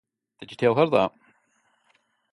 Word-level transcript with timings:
Did 0.39 0.49
you 0.49 0.57
tell 0.57 0.73
her 0.73 0.87
that? 0.87 1.11